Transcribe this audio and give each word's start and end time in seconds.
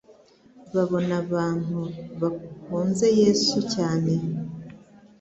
babona 0.73 1.13
abantu 1.23 1.79
bakunze 2.21 3.05
Yesu 3.21 3.57
cyane. 3.73 4.13